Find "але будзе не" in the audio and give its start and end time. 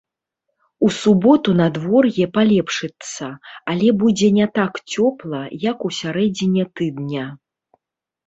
3.73-4.47